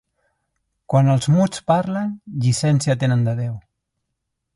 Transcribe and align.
Quan 0.93 1.11
els 1.15 1.27
muts 1.33 1.61
parlen, 1.71 2.09
llicència 2.47 2.97
tenen 3.05 3.23
de 3.29 3.37
Déu. 3.45 3.53